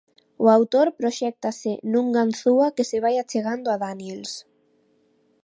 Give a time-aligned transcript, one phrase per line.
[0.43, 4.31] O autor proxéctase nun Ganzúa que se vai achegando a Daniels.